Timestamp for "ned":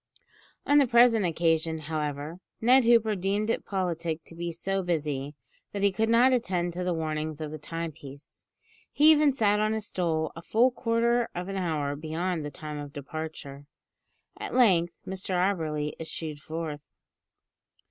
2.59-2.85